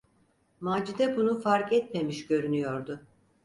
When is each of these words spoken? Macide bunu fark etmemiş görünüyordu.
Macide 0.59 1.17
bunu 1.17 1.41
fark 1.41 1.73
etmemiş 1.73 2.27
görünüyordu. 2.27 2.99